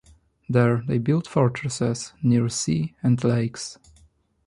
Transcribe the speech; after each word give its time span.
There, 0.49 0.81
they 0.87 0.97
built 0.97 1.27
fortresses 1.27 2.11
near 2.23 2.49
sea 2.49 2.95
and 3.03 3.23
lakes. 3.23 3.77